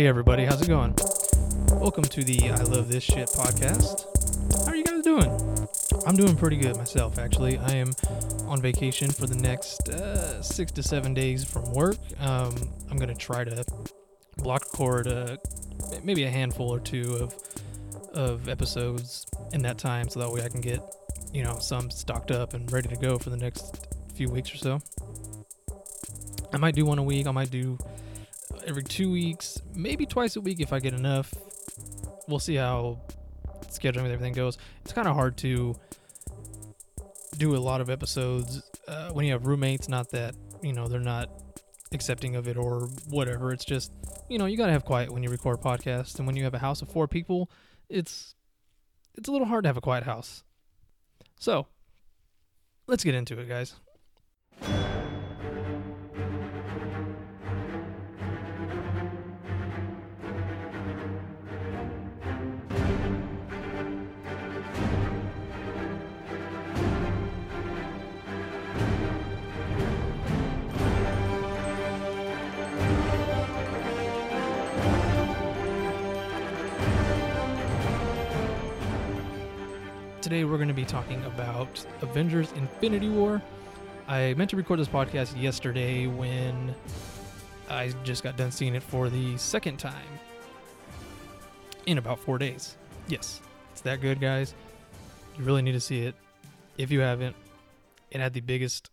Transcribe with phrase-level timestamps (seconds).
[0.00, 0.94] Hey everybody, how's it going?
[1.72, 4.06] Welcome to the I Love This Shit podcast.
[4.64, 5.28] How are you guys doing?
[6.06, 7.58] I'm doing pretty good myself, actually.
[7.58, 7.90] I am
[8.46, 11.98] on vacation for the next uh, six to seven days from work.
[12.18, 12.54] Um,
[12.90, 13.62] I'm gonna try to
[14.38, 15.36] block record uh,
[16.02, 17.34] maybe a handful or two of
[18.14, 20.80] of episodes in that time, so that way I can get
[21.30, 24.56] you know some stocked up and ready to go for the next few weeks or
[24.56, 24.80] so.
[26.54, 27.26] I might do one a week.
[27.26, 27.76] I might do
[28.70, 31.34] every two weeks, maybe twice a week if I get enough.
[32.28, 33.00] We'll see how
[33.68, 34.58] scheduling and everything goes.
[34.84, 35.74] It's kind of hard to
[37.36, 39.88] do a lot of episodes uh, when you have roommates.
[39.88, 41.30] Not that you know they're not
[41.92, 43.52] accepting of it or whatever.
[43.52, 43.92] It's just
[44.28, 46.58] you know you gotta have quiet when you record podcasts, and when you have a
[46.58, 47.50] house of four people,
[47.88, 48.36] it's
[49.16, 50.44] it's a little hard to have a quiet house.
[51.40, 51.66] So
[52.86, 53.74] let's get into it, guys.
[80.30, 83.42] Today we're going to be talking about Avengers Infinity War.
[84.06, 86.72] I meant to record this podcast yesterday when
[87.68, 90.06] I just got done seeing it for the second time
[91.86, 92.76] in about four days.
[93.08, 93.40] Yes,
[93.72, 94.54] it's that good, guys.
[95.36, 96.14] You really need to see it.
[96.78, 97.34] If you haven't,
[98.12, 98.88] it had the biggest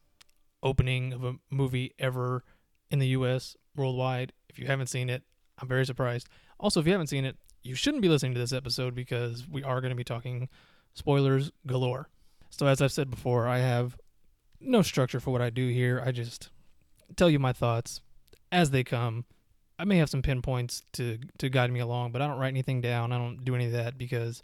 [0.64, 2.44] opening of a movie ever
[2.90, 4.34] in the US, worldwide.
[4.50, 5.22] If you haven't seen it,
[5.60, 6.30] I'm very surprised.
[6.60, 9.64] Also, if you haven't seen it, you shouldn't be listening to this episode because we
[9.64, 10.50] are going to be talking
[10.98, 12.10] spoilers galore.
[12.50, 13.98] So, as I've said before, I have
[14.60, 16.02] no structure for what I do here.
[16.04, 16.50] I just
[17.16, 18.02] tell you my thoughts
[18.52, 19.26] as they come.
[19.80, 22.82] I may have some pinpoints to to guide me along, but I don't write anything
[22.82, 23.12] down.
[23.12, 24.42] I don't do any of that because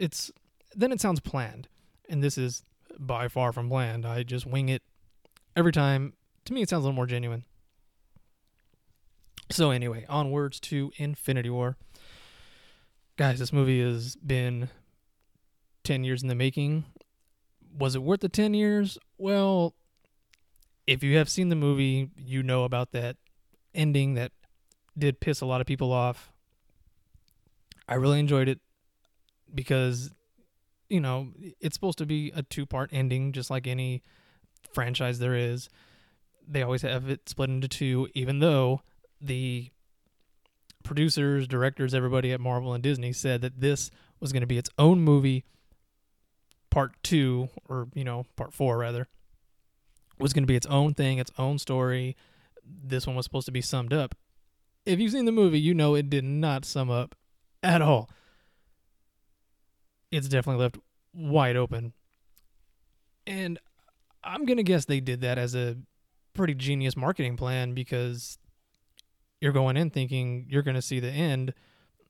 [0.00, 0.30] it's
[0.74, 1.68] then it sounds planned,
[2.08, 2.64] and this is
[2.98, 4.06] by far from planned.
[4.06, 4.82] I just wing it
[5.54, 6.14] every time.
[6.46, 7.44] To me, it sounds a little more genuine.
[9.50, 11.76] So anyway, onwards to Infinity War.
[13.18, 14.70] Guys, this movie has been
[15.84, 16.84] 10 years in the making.
[17.76, 18.98] Was it worth the 10 years?
[19.18, 19.74] Well,
[20.86, 23.16] if you have seen the movie, you know about that
[23.74, 24.32] ending that
[24.96, 26.32] did piss a lot of people off.
[27.88, 28.60] I really enjoyed it
[29.54, 30.10] because,
[30.88, 31.28] you know,
[31.60, 34.02] it's supposed to be a two part ending, just like any
[34.72, 35.68] franchise there is.
[36.46, 38.82] They always have it split into two, even though
[39.20, 39.70] the
[40.82, 43.90] producers, directors, everybody at Marvel and Disney said that this
[44.20, 45.44] was going to be its own movie
[46.72, 49.06] part two, or you know, part four rather,
[50.18, 52.16] was going to be its own thing, its own story.
[52.64, 54.14] This one was supposed to be summed up.
[54.86, 57.14] If you've seen the movie, you know it did not sum up
[57.62, 58.08] at all.
[60.10, 60.78] It's definitely left
[61.12, 61.92] wide open.
[63.26, 63.58] And
[64.24, 65.76] I'm going to guess they did that as a
[66.32, 68.38] pretty genius marketing plan because
[69.42, 71.52] you're going in thinking you're going to see the end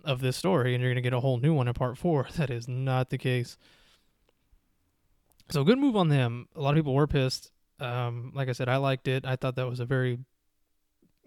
[0.04, 2.28] of this story and you're going to get a whole new one in part four.
[2.36, 3.56] That is not the case.
[5.50, 6.48] So good move on them.
[6.54, 7.50] A lot of people were pissed.
[7.80, 9.26] Um, like I said, I liked it.
[9.26, 10.18] I thought that was a very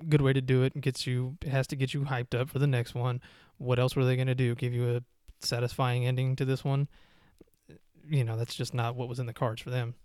[0.08, 0.74] good way to do it.
[0.76, 3.22] it gets you has to get you hyped up for the next one.
[3.58, 4.56] What else were they going to do?
[4.56, 5.04] Give you a
[5.46, 6.88] satisfying ending to this one?
[8.08, 9.96] You know, that's just not what was in the cards for them.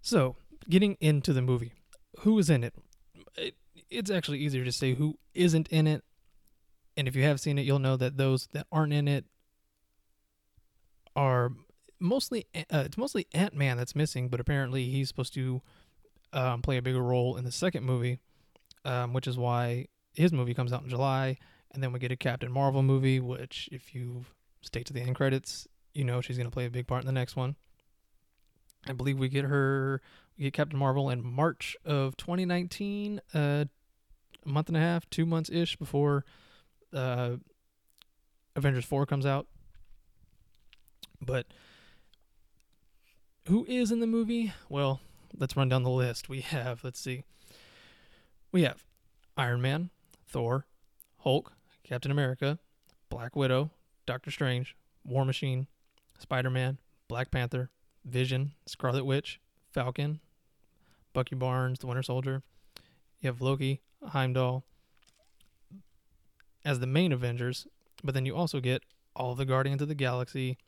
[0.00, 0.36] So,
[0.68, 1.72] getting into the movie.
[2.20, 2.74] Who is in it?
[3.36, 3.54] it
[3.90, 6.04] it's actually easier to say who isn't in it.
[6.96, 9.24] And if you have seen it, you'll know that those that aren't in it
[11.14, 11.52] are
[12.00, 15.62] mostly uh, it's mostly Ant Man that's missing, but apparently he's supposed to
[16.32, 18.18] um, play a bigger role in the second movie,
[18.84, 21.38] um, which is why his movie comes out in July,
[21.72, 24.24] and then we get a Captain Marvel movie, which if you
[24.62, 27.12] stay to the end credits, you know she's gonna play a big part in the
[27.12, 27.56] next one.
[28.86, 30.00] I believe we get her,
[30.36, 33.64] we get Captain Marvel in March of 2019, uh,
[34.44, 36.24] a month and a half, two months ish before
[36.94, 37.36] uh,
[38.56, 39.46] Avengers 4 comes out.
[41.20, 41.46] But
[43.48, 44.52] who is in the movie?
[44.68, 45.00] Well,
[45.38, 46.28] let's run down the list.
[46.28, 47.24] We have, let's see,
[48.52, 48.84] we have
[49.38, 49.88] Iron Man,
[50.26, 50.66] Thor,
[51.20, 51.52] Hulk,
[51.82, 52.58] Captain America,
[53.08, 53.70] Black Widow,
[54.04, 55.66] Doctor Strange, War Machine,
[56.18, 56.76] Spider Man,
[57.08, 57.70] Black Panther,
[58.04, 59.40] Vision, Scarlet Witch,
[59.72, 60.20] Falcon,
[61.14, 62.42] Bucky Barnes, the Winter Soldier.
[63.20, 64.62] You have Loki, Heimdall
[66.66, 67.66] as the main Avengers,
[68.04, 68.82] but then you also get
[69.16, 70.58] all the Guardians of the Galaxy,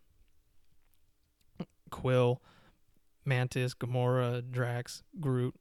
[1.90, 2.40] Quill,
[3.30, 5.54] Mantis, Gamora, Drax, Groot,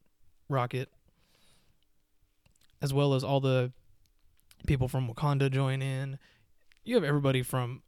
[0.49, 0.89] Rocket,
[2.81, 3.71] as well as all the
[4.65, 6.17] people from Wakanda join in.
[6.83, 7.83] You have everybody from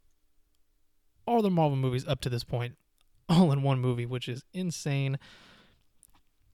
[1.25, 2.77] all the Marvel movies up to this point,
[3.29, 5.17] all in one movie, which is insane.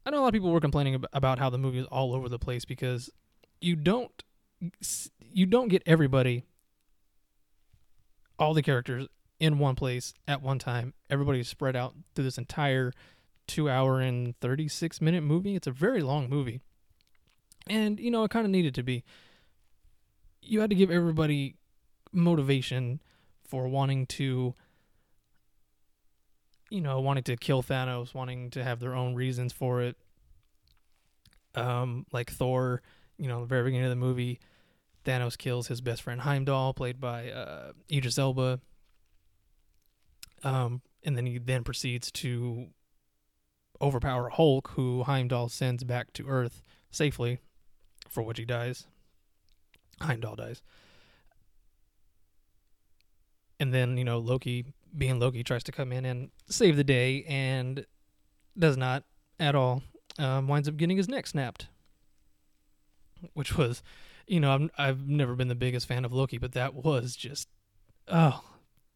[0.05, 2.29] I know a lot of people were complaining about how the movie is all over
[2.29, 3.09] the place because
[3.59, 4.23] you don't
[5.19, 6.45] you don't get everybody
[8.39, 9.07] all the characters
[9.39, 10.93] in one place at one time.
[11.09, 12.93] Everybody's spread out through this entire
[13.47, 15.55] 2 hour and 36 minute movie.
[15.55, 16.61] It's a very long movie.
[17.69, 19.03] And you know, it kind of needed to be.
[20.41, 21.55] You had to give everybody
[22.13, 23.01] motivation
[23.43, 24.55] for wanting to
[26.69, 29.95] you know, wanting to kill Thanos, wanting to have their own reasons for it.
[31.55, 32.81] Um, like Thor,
[33.17, 34.39] you know, the very beginning of the movie,
[35.05, 38.59] Thanos kills his best friend Heimdall, played by uh, Idris Elba.
[40.43, 42.67] Um, and then he then proceeds to
[43.81, 47.39] overpower Hulk, who Heimdall sends back to Earth safely,
[48.09, 48.87] for which he dies.
[50.01, 50.61] Heimdall dies.
[53.59, 54.65] And then, you know, Loki,
[54.95, 57.85] being Loki, tries to come in and save the day and
[58.57, 59.03] does not
[59.39, 59.81] at all.
[60.19, 61.67] Um, winds up getting his neck snapped.
[63.33, 63.81] Which was,
[64.27, 67.47] you know, I'm, I've never been the biggest fan of Loki, but that was just,
[68.07, 68.43] oh,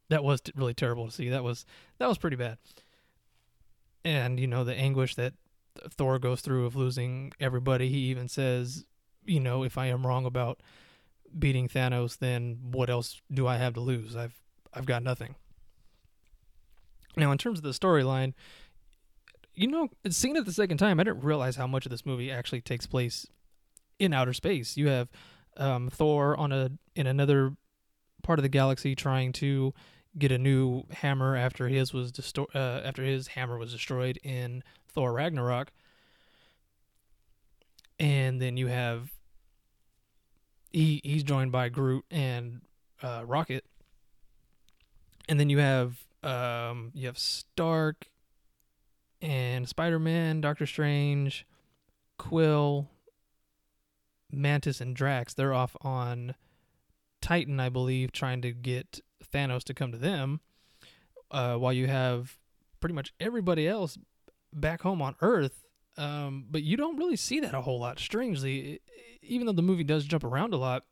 [0.09, 1.29] that was really terrible to see.
[1.29, 1.65] That was
[1.97, 2.59] that was pretty bad.
[4.03, 5.33] And you know the anguish that
[5.89, 7.89] Thor goes through of losing everybody.
[7.89, 8.85] He even says,
[9.25, 10.61] you know, if I am wrong about
[11.37, 14.15] beating Thanos, then what else do I have to lose?
[14.15, 14.41] I've
[14.73, 15.35] I've got nothing.
[17.17, 18.33] Now, in terms of the storyline,
[19.53, 22.31] you know, seeing it the second time, I didn't realize how much of this movie
[22.31, 23.27] actually takes place
[23.99, 24.77] in outer space.
[24.77, 25.09] You have
[25.57, 27.55] um, Thor on a in another
[28.23, 29.73] part of the galaxy trying to
[30.17, 34.63] get a new hammer after his was distor- uh, after his hammer was destroyed in
[34.87, 35.71] Thor Ragnarok.
[37.99, 39.11] And then you have
[40.71, 42.61] he he's joined by Groot and
[43.03, 43.65] uh, Rocket
[45.31, 48.07] and then you have um, you have Stark
[49.21, 51.45] and Spider Man, Doctor Strange,
[52.17, 52.89] Quill,
[54.29, 55.33] Mantis, and Drax.
[55.33, 56.35] They're off on
[57.21, 60.39] Titan, I believe, trying to get Thanos to come to them.
[61.29, 62.37] Uh, while you have
[62.81, 63.97] pretty much everybody else
[64.53, 65.65] back home on Earth.
[65.97, 67.99] Um, but you don't really see that a whole lot.
[67.99, 68.81] Strangely,
[69.21, 70.83] even though the movie does jump around a lot,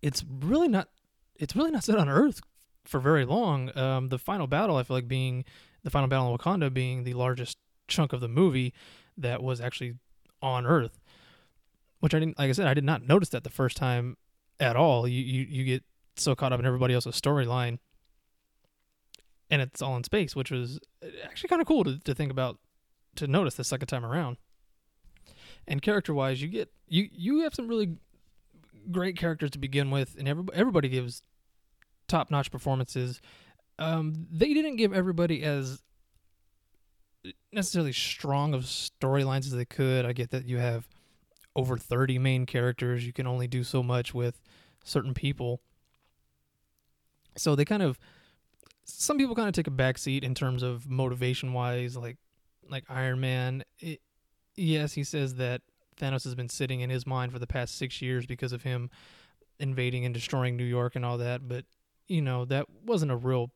[0.00, 0.88] it's really not
[1.36, 2.40] it's really not set on Earth
[2.84, 3.76] for very long.
[3.76, 5.44] Um, the final battle, I feel like being
[5.82, 7.58] the final battle in Wakanda being the largest
[7.88, 8.74] chunk of the movie
[9.16, 9.94] that was actually
[10.40, 11.00] on Earth,
[12.00, 12.38] which I didn't.
[12.38, 14.16] Like I said, I did not notice that the first time
[14.60, 15.06] at all.
[15.06, 15.84] You you you get
[16.16, 17.78] so caught up in everybody else's storyline,
[19.50, 20.80] and it's all in space, which was
[21.24, 22.58] actually kind of cool to to think about
[23.16, 24.36] to notice the second time around.
[25.66, 27.96] And character wise, you get you you have some really
[28.90, 31.22] great characters to begin with, and everybody everybody gives
[32.08, 33.20] top notch performances.
[33.78, 35.82] Um, they didn't give everybody as
[37.52, 40.04] necessarily strong of storylines as they could.
[40.04, 40.88] I get that you have
[41.54, 43.06] over 30 main characters.
[43.06, 44.40] You can only do so much with
[44.84, 45.60] certain people.
[47.36, 47.98] So they kind of
[48.84, 52.16] some people kind of take a backseat in terms of motivation wise like
[52.68, 53.64] like Iron Man.
[53.78, 54.00] It,
[54.56, 55.62] yes, he says that
[55.96, 58.90] Thanos has been sitting in his mind for the past 6 years because of him
[59.58, 61.64] invading and destroying New York and all that, but
[62.08, 63.52] you know, that wasn't a real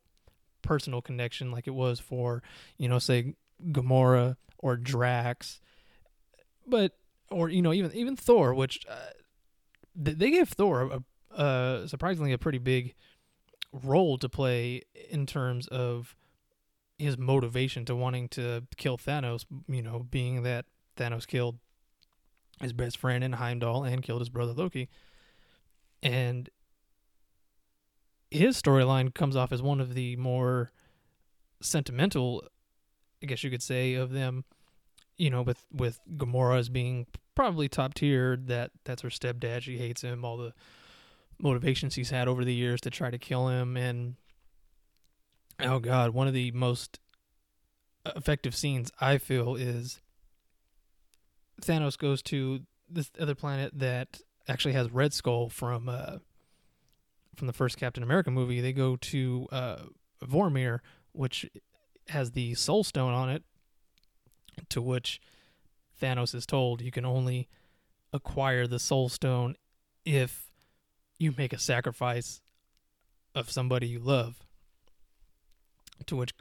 [0.63, 2.43] personal connection like it was for,
[2.79, 3.35] you know, say
[3.71, 5.61] Gamora or Drax.
[6.67, 6.93] But
[7.31, 9.11] or you know, even even Thor, which uh,
[9.95, 12.95] they gave Thor a surprisingly a pretty big
[13.85, 16.17] role to play in terms of
[16.99, 20.65] his motivation to wanting to kill Thanos, you know, being that
[20.97, 21.59] Thanos killed
[22.61, 24.89] his best friend in Heimdall and killed his brother Loki.
[26.03, 26.49] And
[28.31, 30.73] his storyline comes off as one of the more
[31.61, 32.45] sentimental,
[33.23, 34.45] I guess you could say, of them.
[35.19, 38.37] You know, with with Gamora as being probably top tier.
[38.37, 39.63] That that's her stepdad.
[39.63, 40.27] She hates him.
[40.27, 40.53] All the
[41.39, 44.17] motivations he's had over the years to try to kill him, and
[45.61, 46.99] oh god, one of the most
[48.15, 50.01] effective scenes I feel is
[51.61, 56.19] Thanos goes to this other planet that actually has Red Skull from uh,
[57.37, 59.77] from the first Captain America movie, they go to uh,
[60.25, 60.81] Vormir,
[61.13, 61.49] which
[62.09, 63.43] has the Soul Stone on it,
[64.71, 65.21] to which
[66.01, 67.49] Thanos is told you can only
[68.13, 69.57] acquire the Soul Stone
[70.05, 70.46] if
[71.19, 72.41] you make a sacrifice
[73.35, 74.37] of somebody you love.
[76.07, 76.35] To which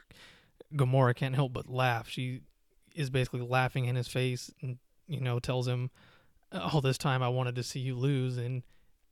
[0.74, 2.08] Gamora can't help but laugh.
[2.08, 2.42] She
[2.94, 5.90] is basically laughing in his face and, you know, tells him
[6.52, 8.62] all this time I wanted to see you lose and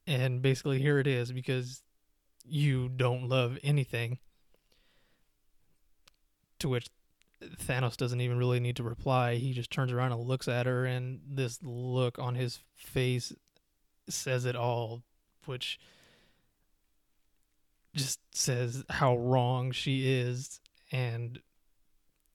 [0.06, 1.82] and basically here it is because
[2.44, 4.18] you don't love anything.
[6.58, 6.88] To which
[7.42, 9.36] Thanos doesn't even really need to reply.
[9.36, 13.32] He just turns around and looks at her, and this look on his face
[14.08, 15.02] says it all,
[15.46, 15.78] which
[17.94, 20.60] just says how wrong she is.
[20.92, 21.40] And,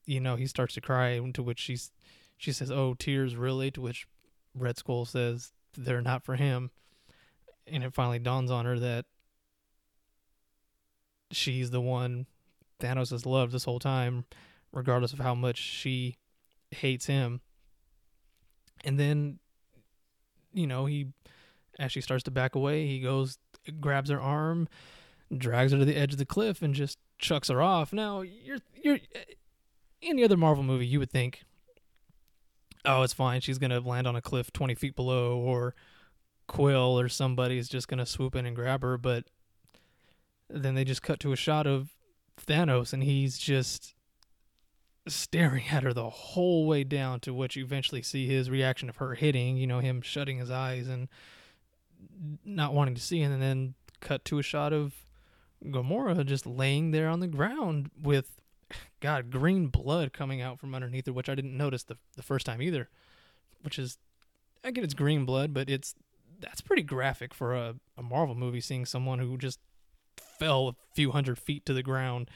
[0.06, 1.92] you know, he starts to cry, to which she's,
[2.38, 3.72] she says, Oh, tears, really?
[3.72, 4.08] To which
[4.56, 6.72] Red Skull says, They're not for him.
[7.68, 9.06] And it finally dawns on her that
[11.32, 12.25] she's the one
[12.80, 14.25] Thanos has loved this whole time
[14.72, 16.16] regardless of how much she
[16.72, 17.42] hates him.
[18.84, 19.39] And then,
[20.54, 21.08] you know, he,
[21.79, 23.38] as she starts to back away, he goes,
[23.79, 24.67] grabs her arm,
[25.36, 27.93] drags her to the edge of the cliff, and just chucks her off.
[27.93, 29.00] Now, you're, you're,
[30.03, 31.43] any other Marvel movie, you would think,
[32.86, 33.41] oh, it's fine.
[33.41, 35.74] She's to land on a cliff 20 feet below, or
[36.48, 38.98] Quill or somebody is just to swoop in and grab her.
[38.98, 39.25] But
[40.50, 41.89] then they just cut to a shot of
[42.45, 43.93] Thanos, and he's just
[45.07, 48.98] staring at her the whole way down to what you eventually see his reaction of
[48.98, 51.07] her hitting, you know, him shutting his eyes and
[52.46, 54.94] not wanting to see, and then cut to a shot of
[55.63, 58.39] Gamora just laying there on the ground with,
[59.00, 62.46] God, green blood coming out from underneath her, which I didn't notice the, the first
[62.46, 62.89] time either.
[63.62, 63.98] Which is,
[64.63, 65.96] I get it's green blood, but it's
[66.39, 69.60] that's pretty graphic for a, a Marvel movie, seeing someone who just
[70.18, 72.29] fell a few hundred feet to the ground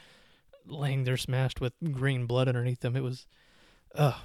[0.66, 2.96] laying there smashed with green blood underneath them.
[2.96, 3.26] It was
[3.94, 4.18] uh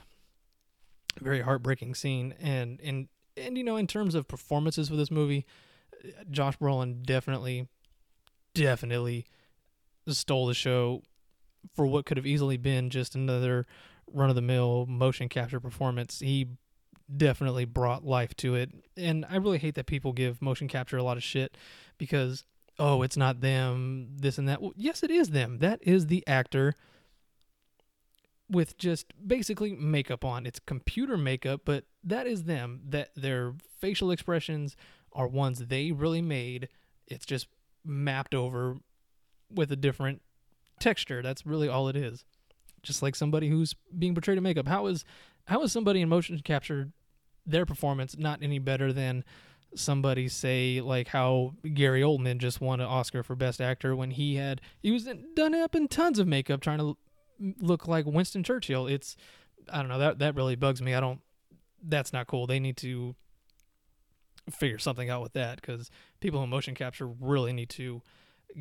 [1.19, 3.08] very heartbreaking scene and and
[3.39, 5.46] and you know in terms of performances for this movie
[6.29, 7.67] Josh Brolin definitely
[8.53, 9.25] definitely
[10.08, 11.03] stole the show
[11.75, 13.65] for what could have easily been just another
[14.12, 16.19] run of the mill motion capture performance.
[16.19, 16.48] He
[17.15, 18.72] definitely brought life to it.
[18.98, 21.58] And I really hate that people give motion capture a lot of shit
[21.98, 22.46] because
[22.77, 24.62] oh, it's not them, this and that.
[24.62, 25.58] Well, yes, it is them.
[25.60, 26.75] That is the actor
[28.50, 30.46] with just basically makeup on.
[30.46, 32.82] It's computer makeup, but that is them.
[32.88, 34.75] That their facial expressions
[35.13, 36.70] are ones they really made.
[37.08, 37.48] It's just
[37.86, 38.77] mapped over
[39.51, 40.22] with a different
[40.79, 41.22] texture.
[41.22, 42.25] That's really all it is.
[42.82, 44.68] Just like somebody who's being portrayed in makeup.
[44.68, 45.06] How is
[45.46, 46.91] how is somebody in motion capture
[47.46, 49.24] their performance not any better than
[49.75, 54.36] somebody say like how Gary Oldman just won an Oscar for Best Actor when he
[54.36, 56.98] had he was done up in tons of makeup trying to
[57.39, 58.88] look like Winston Churchill.
[58.88, 59.15] It's
[59.72, 60.93] I don't know that that really bugs me.
[60.93, 61.22] I don't.
[61.81, 62.48] That's not cool.
[62.48, 63.15] They need to
[64.50, 68.01] figure something out with that because people in motion capture really need to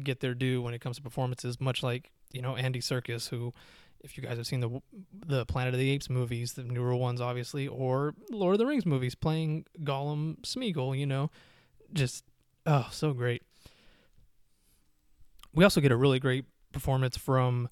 [0.03, 1.61] get their due when it comes to performances.
[1.61, 3.53] Much like you know Andy Serkis, who
[4.01, 4.81] if you guys have seen the
[5.27, 8.87] the Planet of the Apes movies, the newer ones, obviously, or Lord of the Rings
[8.87, 11.31] movies, playing Gollum Smeagol, you know,
[11.93, 12.25] just
[12.67, 13.43] oh, so great.
[15.55, 17.69] We also get a really great performance from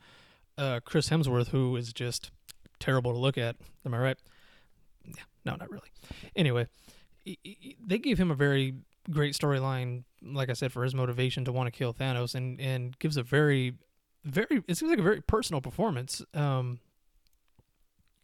[0.58, 2.30] uh, Chris Hemsworth, who is just
[2.78, 3.56] terrible to look at.
[3.84, 4.18] Am I right?
[5.04, 5.90] Yeah, no, not really.
[6.34, 6.66] Anyway,
[7.24, 8.74] they gave him a very
[9.10, 12.98] great storyline, like I said, for his motivation to want to kill Thanos, and and
[12.98, 13.74] gives a very
[14.24, 16.22] very it seems like a very personal performance.
[16.34, 16.80] Um,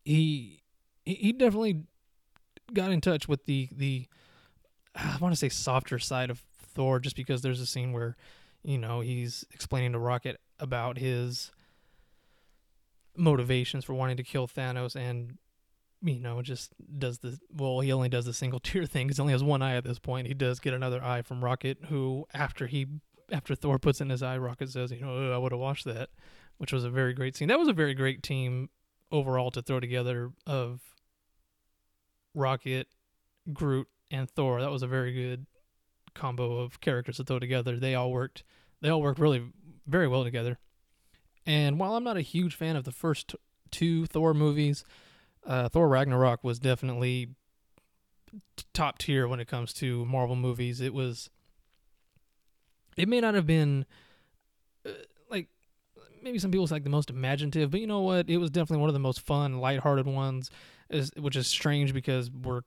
[0.05, 0.63] he
[1.05, 1.85] he definitely
[2.73, 4.07] got in touch with the the
[4.95, 6.43] I want to say softer side of
[6.75, 8.17] Thor just because there's a scene where
[8.65, 11.51] you know he's explaining to Rocket about his
[13.17, 15.39] motivations for wanting to kill Thanos and
[16.03, 19.21] you know just does the well he only does the single tear thing because he
[19.21, 22.27] only has one eye at this point he does get another eye from Rocket who
[22.35, 22.87] after he
[23.33, 26.11] after Thor puts in his eye, Rocket says, "You know, I would have watched that,"
[26.59, 27.49] which was a very great scene.
[27.49, 28.69] That was a very great team
[29.11, 30.81] overall to throw together of
[32.35, 32.89] Rocket,
[33.53, 34.61] Groot, and Thor.
[34.61, 35.47] That was a very good
[36.15, 37.79] combo of characters to throw together.
[37.79, 38.45] They all worked.
[38.81, 39.51] They all worked really
[39.87, 40.59] very well together.
[41.47, 43.35] And while I'm not a huge fan of the first
[43.71, 44.85] two Thor movies,
[45.47, 47.31] uh, Thor Ragnarok was definitely
[48.73, 50.81] top tier when it comes to Marvel movies.
[50.81, 51.31] It was
[52.97, 53.87] it may not have been
[54.87, 54.91] uh,
[55.31, 55.49] like
[56.23, 58.29] maybe some people say like the most imaginative, but you know what?
[58.29, 60.51] It was definitely one of the most fun, lighthearted ones.
[61.17, 62.61] Which is strange because we're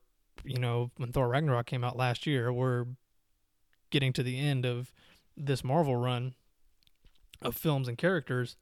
[0.44, 2.86] you know when Thor Ragnarok came out last year, we're
[3.92, 4.92] getting to the end of
[5.38, 6.34] this Marvel run
[7.42, 8.56] of films and characters,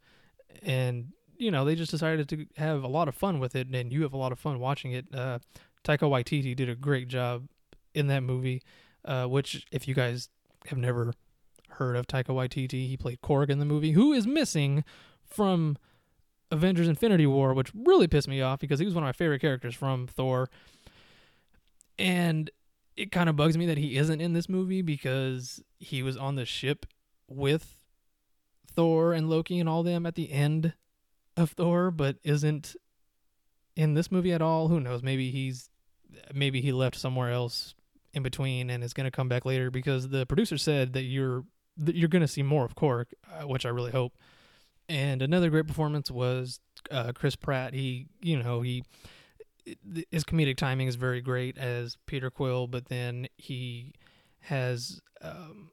[0.61, 3.91] and you know they just decided to have a lot of fun with it, and
[3.91, 5.05] you have a lot of fun watching it.
[5.13, 5.39] Uh,
[5.83, 7.47] Taika Waititi did a great job
[7.93, 8.61] in that movie,
[9.05, 10.29] uh, which if you guys
[10.67, 11.13] have never
[11.73, 12.87] heard of Taika Waititi.
[12.87, 14.83] He played Korg in the movie, who is missing
[15.25, 15.77] from
[16.51, 19.39] Avengers Infinity War, which really pissed me off because he was one of my favorite
[19.39, 20.49] characters from Thor.
[21.97, 22.49] And
[22.95, 26.35] it kind of bugs me that he isn't in this movie because he was on
[26.35, 26.85] the ship
[27.27, 27.82] with
[28.75, 30.73] Thor and Loki and all them at the end
[31.37, 32.75] of Thor, but isn't
[33.75, 34.67] in this movie at all.
[34.67, 35.03] Who knows?
[35.03, 35.69] Maybe he's
[36.33, 37.75] maybe he left somewhere else
[38.13, 41.43] in between and is going to come back later because the producer said that you're
[41.77, 44.13] that you're going to see more of Korg, uh, which I really hope.
[44.87, 46.59] And another great performance was
[46.91, 47.73] uh, Chris Pratt.
[47.73, 48.83] He, you know, he
[50.11, 53.93] his comedic timing is very great as Peter Quill, but then he
[54.41, 55.71] has um,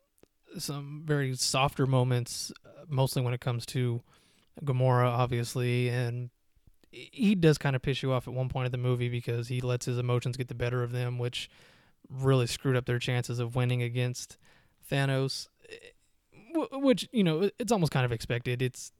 [0.59, 4.02] some very softer moments, uh, mostly when it comes to
[4.64, 6.30] Gamora, obviously, and
[6.90, 9.61] he does kind of piss you off at one point of the movie because he
[9.61, 11.49] lets his emotions get the better of them, which
[12.09, 14.38] really screwed up their chances of winning against
[14.90, 15.49] Thanos.
[16.73, 18.61] Which you know, it's almost kind of expected.
[18.61, 18.92] It's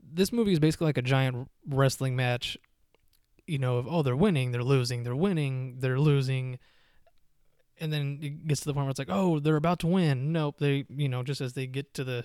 [0.00, 2.56] this movie is basically like a giant wrestling match.
[3.48, 6.60] You know, of oh, they're winning, they're losing, they're winning, they're losing
[7.82, 10.30] and then it gets to the point where it's like, oh, they're about to win.
[10.30, 12.24] Nope, they, you know, just as they get to the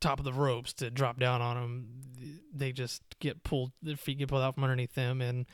[0.00, 4.16] top of the ropes to drop down on them, they just get pulled, their feet
[4.16, 5.44] get pulled out from underneath them, and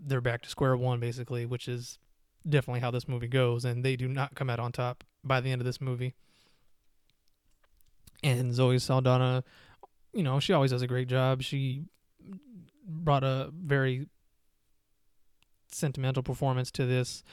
[0.00, 1.98] they're back to square one, basically, which is
[2.48, 3.64] definitely how this movie goes.
[3.64, 6.14] And they do not come out on top by the end of this movie.
[8.22, 9.42] And Zoe Saldana,
[10.14, 11.42] you know, she always does a great job.
[11.42, 11.86] She
[12.86, 14.06] brought a very
[15.72, 17.24] sentimental performance to this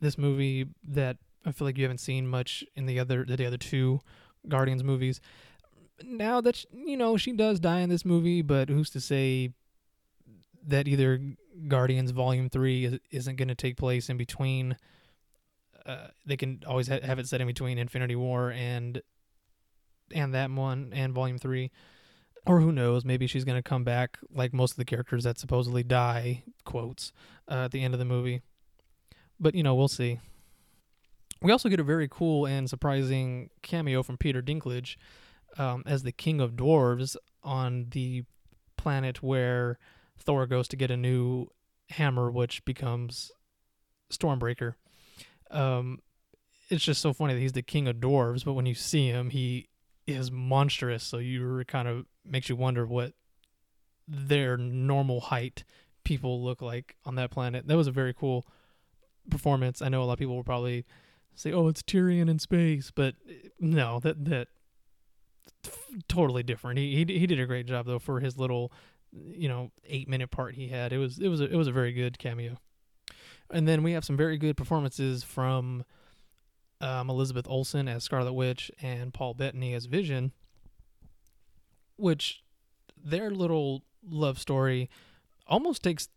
[0.00, 3.56] this movie that I feel like you haven't seen much in the other the other
[3.56, 4.00] two
[4.48, 5.20] Guardians movies.
[6.04, 9.52] Now that you know she does die in this movie, but who's to say
[10.66, 11.20] that either
[11.68, 14.76] Guardians Volume Three is, not going to take place in between?
[15.86, 19.00] Uh, they can always ha- have it set in between Infinity War and
[20.12, 21.70] and that one and Volume Three,
[22.44, 23.04] or who knows?
[23.04, 27.12] Maybe she's going to come back like most of the characters that supposedly die quotes
[27.48, 28.42] uh, at the end of the movie.
[29.38, 30.20] But, you know, we'll see.
[31.42, 34.96] We also get a very cool and surprising cameo from Peter Dinklage
[35.58, 38.24] um, as the King of Dwarves on the
[38.76, 39.78] planet where
[40.18, 41.48] Thor goes to get a new
[41.90, 43.30] hammer, which becomes
[44.10, 44.74] Stormbreaker.
[45.50, 46.00] Um,
[46.68, 49.30] it's just so funny that he's the King of Dwarves, but when you see him,
[49.30, 49.68] he
[50.06, 51.04] is monstrous.
[51.04, 53.12] So you kind of makes you wonder what
[54.08, 55.64] their normal height
[56.04, 57.66] people look like on that planet.
[57.66, 58.46] That was a very cool
[59.30, 59.82] performance.
[59.82, 60.84] I know a lot of people will probably
[61.34, 63.14] say, "Oh, it's Tyrion in space," but
[63.60, 64.48] no, that that
[66.08, 66.78] totally different.
[66.78, 68.72] He he he did a great job though for his little,
[69.12, 70.92] you know, eight minute part he had.
[70.92, 72.56] It was it was a, it was a very good cameo.
[73.50, 75.84] And then we have some very good performances from
[76.80, 80.32] um, Elizabeth Olsen as Scarlet Witch and Paul Bettany as Vision,
[81.96, 82.42] which
[83.02, 84.90] their little love story
[85.46, 86.08] almost takes,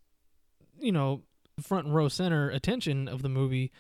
[0.80, 1.22] you know,
[1.62, 3.72] front row center attention of the movie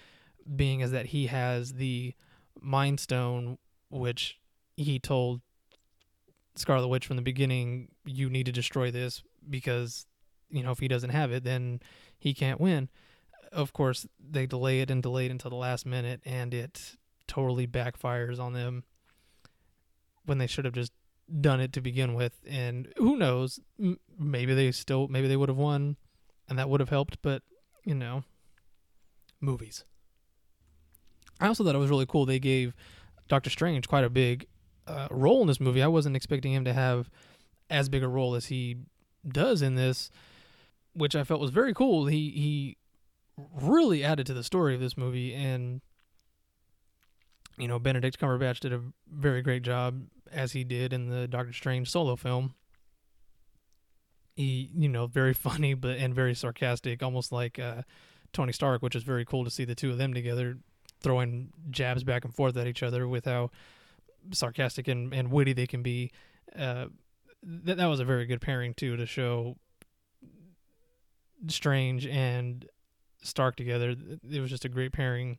[0.56, 2.14] being is that he has the
[2.62, 3.58] Mind Stone,
[3.90, 4.40] which
[4.76, 5.42] he told
[6.56, 10.06] Scarlet Witch from the beginning, you need to destroy this because,
[10.50, 11.80] you know, if he doesn't have it, then
[12.18, 12.90] he can't win.
[13.52, 17.66] Of course, they delay it and delay it until the last minute, and it totally
[17.66, 18.84] backfires on them
[20.26, 20.92] when they should have just
[21.42, 22.40] done it to begin with.
[22.48, 23.60] And who knows?
[24.20, 25.96] maybe they still, maybe they would have won,
[26.48, 27.22] and that would have helped.
[27.22, 27.42] But
[27.84, 28.24] you know,
[29.42, 29.84] movies.
[31.40, 32.26] I also thought it was really cool.
[32.26, 32.74] They gave
[33.28, 34.48] Doctor Strange quite a big
[34.88, 35.82] uh, role in this movie.
[35.82, 37.10] I wasn't expecting him to have
[37.70, 38.78] as big a role as he
[39.28, 40.12] does in this,
[40.94, 42.08] which I felt was very cool.
[42.08, 42.78] He he
[43.62, 45.82] really added to the story of this movie, and
[47.58, 51.54] you know Benedict Cumberbatch did a very great job as he did in the Doctor
[51.54, 52.54] Strange solo film
[54.40, 57.82] he you know very funny but and very sarcastic almost like uh,
[58.34, 60.58] tony stark which is very cool to see the two of them together
[61.02, 63.50] throwing jabs back and forth at each other with how
[64.32, 66.12] sarcastic and, and witty they can be
[66.58, 66.86] uh,
[67.44, 69.56] that, that was a very good pairing too to show
[71.48, 72.66] strange and
[73.22, 73.96] stark together
[74.32, 75.38] it was just a great pairing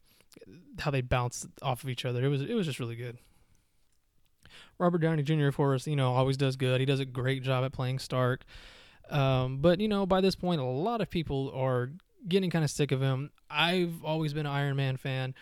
[0.79, 3.19] how they bounced off of each other it was it was just really good
[4.79, 5.47] Robert Downey Jr.
[5.47, 6.81] of course, you know, always does good.
[6.81, 8.45] He does a great job at playing Stark.
[9.11, 11.91] Um, but you know, by this point, a lot of people are
[12.29, 13.31] getting kind of sick of him.
[13.51, 15.35] I've always been an Iron Man fan,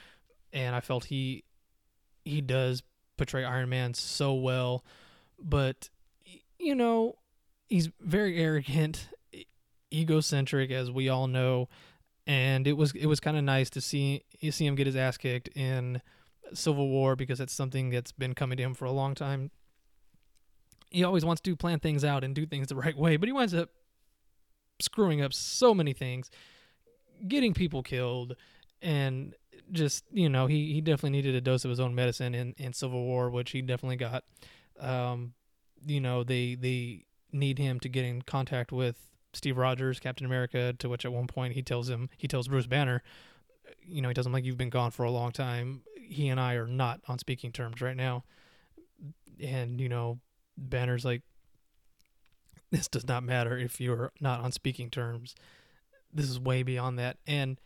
[0.52, 1.44] and I felt he
[2.24, 2.82] he does
[3.16, 4.84] portray Iron Man so well.
[5.38, 5.90] But
[6.58, 7.16] you know,
[7.68, 9.08] he's very arrogant,
[9.92, 11.68] egocentric, as we all know,
[12.26, 15.16] and it was it was kind of nice to see see him get his ass
[15.16, 16.00] kicked in
[16.54, 19.50] Civil War because it's something that's been coming to him for a long time
[20.90, 23.32] he always wants to plan things out and do things the right way, but he
[23.32, 23.70] winds up
[24.80, 26.30] screwing up so many things,
[27.26, 28.36] getting people killed
[28.80, 29.34] and
[29.72, 32.72] just you know he he definitely needed a dose of his own medicine in in
[32.72, 34.24] Civil War, which he definitely got.
[34.78, 35.34] Um,
[35.84, 38.96] you know they they need him to get in contact with
[39.32, 42.66] Steve Rogers, Captain America, to which at one point he tells him he tells Bruce
[42.66, 43.02] Banner,
[43.88, 45.82] you know, he him like you've been gone for a long time.
[45.96, 48.24] He and I are not on speaking terms right now.
[49.42, 50.18] And, you know,
[50.58, 51.22] Banner's like
[52.70, 55.34] this does not matter if you're not on speaking terms.
[56.12, 57.16] This is way beyond that.
[57.26, 57.58] And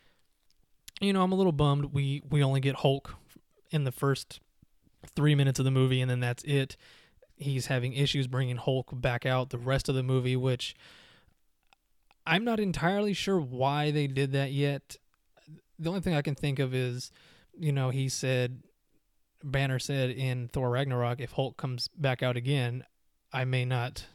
[1.00, 3.16] you know, I'm a little bummed we we only get Hulk
[3.70, 4.40] in the first
[5.16, 6.76] 3 minutes of the movie and then that's it.
[7.36, 10.76] He's having issues bringing Hulk back out the rest of the movie, which
[12.26, 14.96] I'm not entirely sure why they did that yet.
[15.78, 17.10] The only thing I can think of is,
[17.58, 18.62] you know, he said,
[19.44, 22.84] Banner said in Thor Ragnarok, if Hulk comes back out again,
[23.32, 24.06] I may not,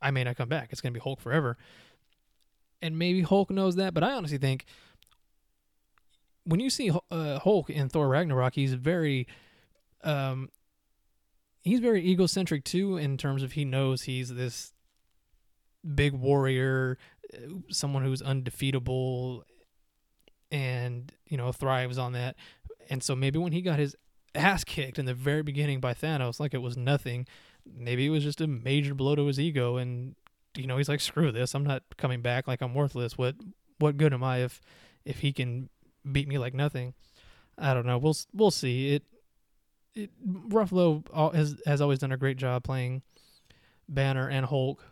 [0.00, 0.68] I may not come back.
[0.72, 1.56] It's gonna be Hulk forever.
[2.80, 4.64] And maybe Hulk knows that, but I honestly think
[6.44, 9.28] when you see uh, Hulk in Thor Ragnarok, he's very,
[10.02, 10.48] um,
[11.60, 14.72] he's very egocentric too in terms of he knows he's this
[15.94, 16.98] big warrior,
[17.32, 17.38] uh,
[17.68, 19.44] someone who's undefeatable
[20.50, 22.36] and, you know, thrives on that.
[22.90, 23.96] And so maybe when he got his
[24.34, 27.26] ass kicked in the very beginning by Thanos like it was nothing,
[27.66, 30.14] maybe it was just a major blow to his ego and
[30.56, 31.54] you know, he's like screw this.
[31.54, 33.16] I'm not coming back like I'm worthless.
[33.16, 33.36] What
[33.78, 34.60] what good am I if
[35.04, 35.68] if he can
[36.10, 36.94] beat me like nothing?
[37.58, 37.98] I don't know.
[37.98, 38.94] We'll we'll see.
[38.94, 39.02] It
[39.94, 43.02] it Ruffalo has has always done a great job playing
[43.88, 44.82] Banner and Hulk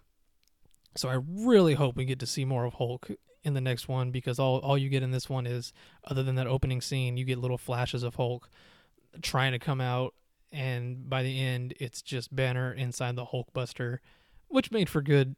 [0.96, 3.10] so I really hope we get to see more of Hulk
[3.42, 5.72] in the next one because all all you get in this one is
[6.04, 8.50] other than that opening scene, you get little flashes of Hulk
[9.22, 10.14] trying to come out
[10.52, 14.00] and by the end it's just Banner inside the Hulk Buster,
[14.48, 15.36] which made for good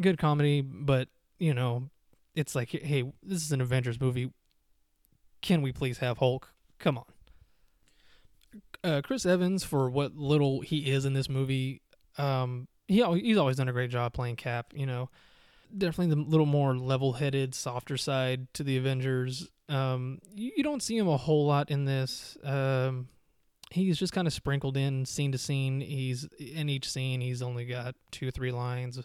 [0.00, 1.08] good comedy, but
[1.38, 1.90] you know,
[2.34, 4.30] it's like hey, this is an Avengers movie.
[5.40, 6.52] Can we please have Hulk?
[6.78, 7.04] Come on.
[8.82, 11.80] Uh, Chris Evans for what little he is in this movie
[12.18, 14.72] um, he he's always done a great job playing Cap.
[14.74, 15.10] You know,
[15.76, 19.48] definitely the little more level-headed, softer side to the Avengers.
[19.68, 22.36] Um, you, you don't see him a whole lot in this.
[22.44, 23.08] Um,
[23.70, 25.80] he's just kind of sprinkled in scene to scene.
[25.80, 27.20] He's in each scene.
[27.20, 29.00] He's only got two, or three lines,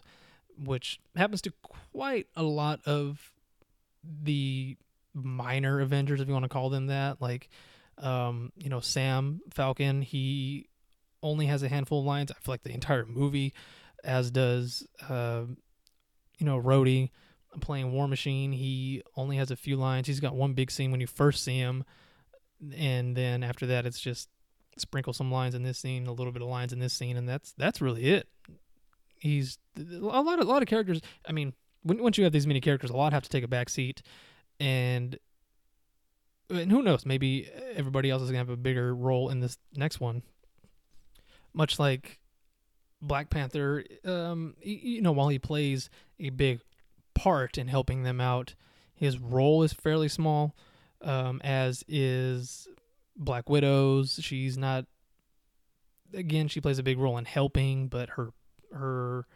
[0.58, 1.52] which happens to
[1.92, 3.32] quite a lot of
[4.22, 4.76] the
[5.14, 7.20] minor Avengers, if you want to call them that.
[7.20, 7.48] Like,
[7.98, 10.02] um, you know, Sam Falcon.
[10.02, 10.68] He
[11.22, 12.30] only has a handful of lines.
[12.30, 13.52] I feel like the entire movie,
[14.04, 15.42] as does uh,
[16.38, 17.10] you know Rhodey
[17.60, 18.52] playing War Machine.
[18.52, 20.06] He only has a few lines.
[20.06, 21.84] He's got one big scene when you first see him,
[22.74, 24.28] and then after that, it's just
[24.76, 27.28] sprinkle some lines in this scene, a little bit of lines in this scene, and
[27.28, 28.28] that's that's really it.
[29.18, 31.00] He's a lot of a lot of characters.
[31.28, 33.48] I mean, when, once you have these many characters, a lot have to take a
[33.48, 34.02] back seat,
[34.58, 35.18] and
[36.48, 37.04] and who knows?
[37.04, 40.22] Maybe everybody else is gonna have a bigger role in this next one
[41.52, 42.18] much like
[43.02, 46.60] Black Panther, um, you know, while he plays a big
[47.20, 48.54] part in helping them out,
[48.94, 50.56] his role is fairly small,
[51.02, 52.66] um, as is
[53.14, 54.18] Black Widow's.
[54.22, 54.86] She's not,
[56.14, 58.30] again, she plays a big role in helping, but her
[58.72, 59.26] her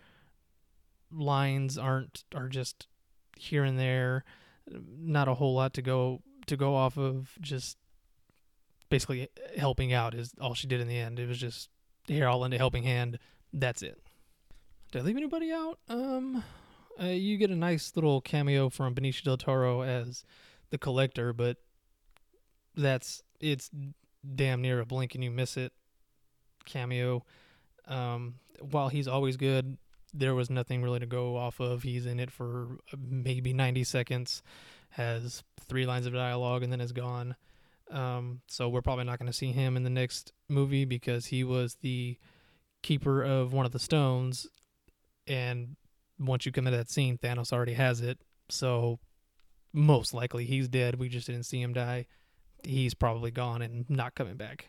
[1.12, 2.86] lines aren't are just
[3.38, 4.24] here and there,
[4.98, 7.36] not a whole lot to go to go off of.
[7.40, 7.76] Just
[8.88, 11.18] basically helping out is all she did in the end.
[11.18, 11.68] It was just
[12.06, 13.18] here I'll lend a helping hand.
[13.52, 14.00] That's it.
[14.90, 15.78] Did I leave anybody out?
[15.88, 16.42] Um,
[17.00, 20.24] uh, you get a nice little cameo from Benicio del Toro as
[20.70, 21.57] the collector, but
[22.76, 23.70] that's it's
[24.35, 25.72] damn near a blink and you miss it
[26.64, 27.24] cameo.
[27.87, 29.76] Um, while he's always good,
[30.12, 31.83] there was nothing really to go off of.
[31.83, 34.42] He's in it for maybe 90 seconds,
[34.90, 37.37] has three lines of dialogue, and then is gone.
[37.90, 41.44] Um, so we're probably not going to see him in the next movie because he
[41.44, 42.16] was the
[42.83, 44.46] keeper of one of the stones,
[45.26, 45.76] and
[46.18, 48.18] once you come to that scene, Thanos already has it.
[48.48, 48.98] So
[49.72, 50.98] most likely he's dead.
[50.98, 52.07] We just didn't see him die.
[52.62, 54.68] He's probably gone and not coming back.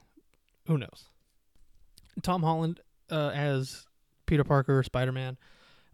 [0.67, 1.05] Who knows?
[2.21, 3.85] Tom Holland uh, as
[4.25, 5.37] Peter Parker, Spider Man.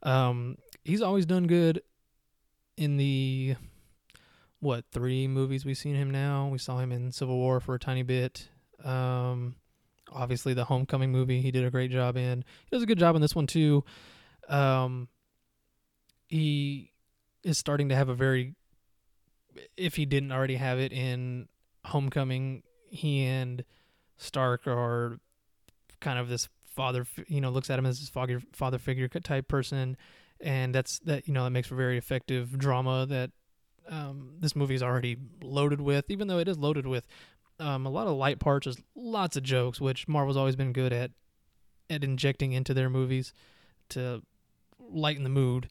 [0.03, 1.81] Um, he's always done good
[2.77, 3.55] in the
[4.59, 6.47] what three movies we've seen him now.
[6.47, 8.47] We saw him in Civil War for a tiny bit.
[8.83, 9.55] Um,
[10.11, 12.43] obviously, the Homecoming movie he did a great job in.
[12.65, 13.83] He does a good job in this one too.
[14.47, 15.07] Um,
[16.31, 16.93] he
[17.43, 18.55] is starting to have a very,
[19.75, 21.49] if he didn't already have it in
[21.85, 23.63] Homecoming, he and
[24.17, 25.19] Stark are
[25.99, 29.97] kind of this father, you know, looks at him as his father figure type person,
[30.39, 33.31] and that's that you know that makes for very effective drama that
[33.89, 37.05] um, this movie is already loaded with, even though it is loaded with
[37.59, 40.93] um, a lot of light parts, just lots of jokes, which Marvel's always been good
[40.93, 41.11] at
[41.89, 43.33] at injecting into their movies
[43.89, 44.21] to
[44.79, 45.69] lighten the mood,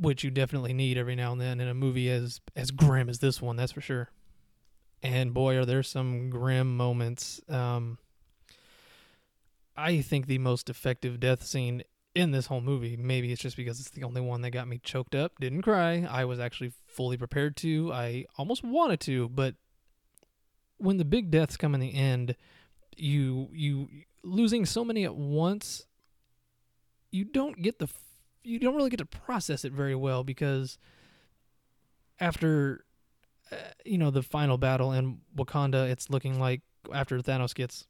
[0.00, 3.18] which you definitely need every now and then in a movie as as grim as
[3.18, 4.10] this one, that's for sure.
[5.02, 7.40] And boy, are there some grim moments.
[7.48, 7.98] Um,
[9.76, 11.82] I think the most effective death scene
[12.14, 12.96] in this whole movie.
[12.96, 15.38] Maybe it's just because it's the only one that got me choked up.
[15.40, 16.06] Didn't cry.
[16.08, 17.92] I was actually fully prepared to.
[17.92, 19.54] I almost wanted to, but
[20.78, 22.36] when the big deaths come in the end,
[22.96, 23.88] you you
[24.22, 25.86] losing so many at once,
[27.10, 27.88] you don't get the
[28.42, 30.78] you don't really get to process it very well because
[32.18, 32.84] after
[33.52, 37.86] uh, you know the final battle in Wakanda, it's looking like after Thanos gets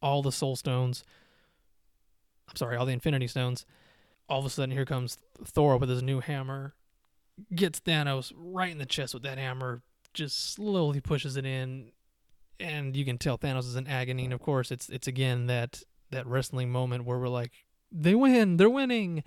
[0.00, 1.04] all the soul stones
[2.48, 3.66] I'm sorry, all the Infinity Stones.
[4.28, 6.74] All of a sudden, here comes Thor with his new hammer,
[7.54, 11.92] gets Thanos right in the chest with that hammer, just slowly pushes it in,
[12.60, 14.24] and you can tell Thanos is in agony.
[14.24, 17.52] And of course, it's it's again that that wrestling moment where we're like,
[17.92, 19.22] they win, they're winning.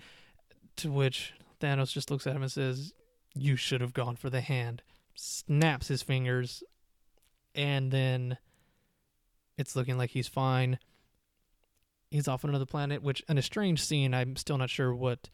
[0.76, 2.92] To which Thanos just looks at him and says,
[3.34, 4.82] "You should have gone for the hand."
[5.14, 6.62] Snaps his fingers,
[7.54, 8.38] and then
[9.58, 10.78] it's looking like he's fine
[12.12, 14.14] he's off on another planet, which in a strange scene.
[14.14, 15.30] I'm still not sure what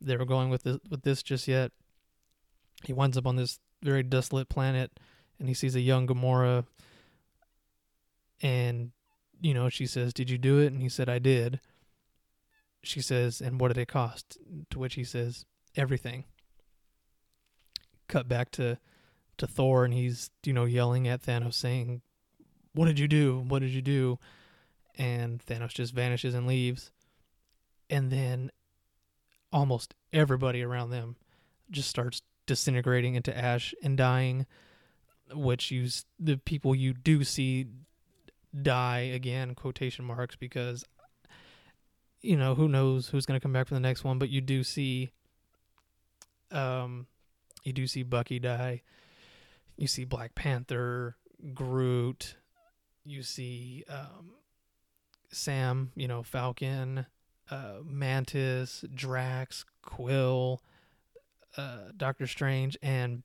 [0.00, 1.72] they were going with this, with this just yet.
[2.84, 4.98] He winds up on this very desolate planet,
[5.38, 6.64] and he sees a young Gamora,
[8.40, 8.90] and
[9.40, 11.60] you know she says, "Did you do it?" And he said, "I did."
[12.82, 14.38] She says, "And what did it cost?"
[14.70, 15.44] To which he says,
[15.76, 16.24] "Everything."
[18.08, 18.78] Cut back to
[19.38, 22.02] to Thor, and he's you know yelling at Thanos, saying,
[22.72, 23.40] "What did you do?
[23.40, 24.18] What did you do?"
[24.96, 26.90] and Thanos just vanishes and leaves.
[27.88, 28.50] And then
[29.52, 31.16] almost everybody around them
[31.70, 34.46] just starts disintegrating into ash and dying,
[35.32, 37.66] which you the people you do see
[38.60, 40.84] die again quotation marks because
[42.22, 44.40] you know who knows who's going to come back for the next one but you
[44.40, 45.10] do see
[46.50, 47.06] um
[47.62, 48.82] you do see Bucky die.
[49.76, 51.16] You see Black Panther
[51.54, 52.36] Groot.
[53.04, 54.32] You see um
[55.30, 57.06] Sam, you know, Falcon,
[57.50, 60.60] uh, Mantis, Drax, Quill,
[61.56, 63.22] uh, Doctor Strange, and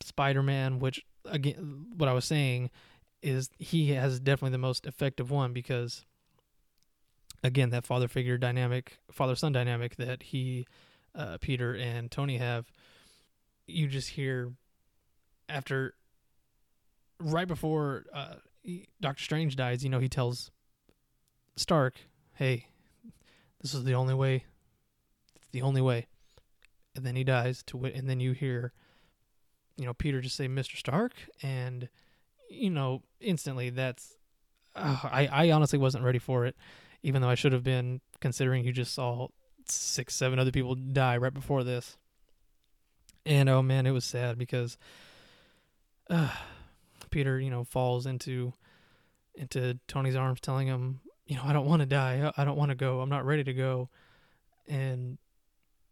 [0.00, 2.70] Spider Man, which, again, what I was saying
[3.22, 6.06] is he has definitely the most effective one because,
[7.44, 10.66] again, that father figure dynamic, father son dynamic that he,
[11.14, 12.72] uh, Peter, and Tony have,
[13.66, 14.52] you just hear
[15.48, 15.94] after,
[17.20, 18.36] right before uh,
[19.00, 20.50] Doctor Strange dies, you know, he tells
[21.54, 22.00] Stark,
[22.32, 22.66] hey,
[23.60, 24.44] this is the only way.
[25.36, 26.06] It's the only way.
[26.96, 28.72] And then he dies to wit, and then you hear,
[29.76, 30.76] you know, Peter just say, "Mr.
[30.76, 31.88] Stark," and
[32.48, 34.14] you know, instantly that's.
[34.76, 36.54] Uh, I I honestly wasn't ready for it,
[37.04, 39.28] even though I should have been, considering you just saw
[39.68, 41.98] six, seven other people die right before this.
[43.26, 44.78] And oh man, it was sad because
[46.08, 46.30] uh,
[47.10, 48.54] Peter, you know, falls into
[49.34, 52.32] into Tony's arms, telling him, you know, I don't want to die.
[52.36, 53.00] I don't want to go.
[53.00, 53.90] I'm not ready to go.
[54.66, 55.18] And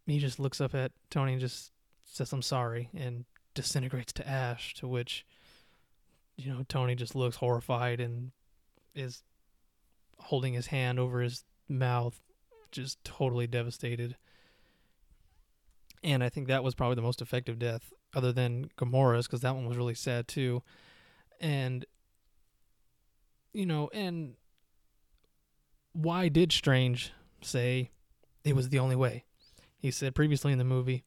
[0.06, 1.72] he just looks up at Tony and just
[2.04, 5.26] says, I'm sorry, and disintegrates to ash, to which,
[6.36, 8.30] you know, Tony just looks horrified and
[8.94, 9.22] is
[10.22, 12.20] holding his hand over his mouth,
[12.70, 14.16] just totally devastated.
[16.02, 19.54] And I think that was probably the most effective death, other than Gamora's, because that
[19.54, 20.62] one was really sad too.
[21.40, 21.84] And,
[23.52, 24.34] you know, and
[25.92, 27.90] why did Strange say
[28.44, 29.24] it was the only way?
[29.78, 31.04] He said previously in the movie,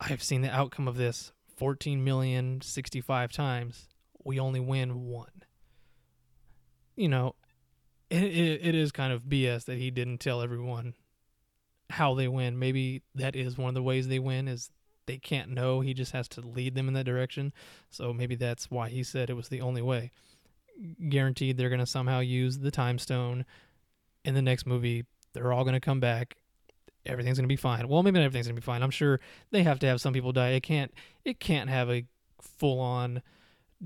[0.00, 3.88] I have seen the outcome of this 14 million 65 times.
[4.24, 5.42] We only win one.
[6.96, 7.34] You know,
[8.10, 10.94] it, it, it is kind of BS that he didn't tell everyone
[11.90, 12.58] how they win.
[12.58, 14.70] Maybe that is one of the ways they win is
[15.06, 15.80] they can't know.
[15.80, 17.52] He just has to lead them in that direction.
[17.90, 20.10] So maybe that's why he said it was the only way
[21.08, 23.44] guaranteed they're going to somehow use the time stone
[24.24, 25.04] in the next movie.
[25.32, 26.36] They're all going to come back.
[27.04, 27.88] Everything's going to be fine.
[27.88, 28.82] Well, maybe not everything's going to be fine.
[28.82, 29.20] I'm sure
[29.52, 30.50] they have to have some people die.
[30.50, 30.92] It can't
[31.24, 32.04] it can't have a
[32.40, 33.22] full on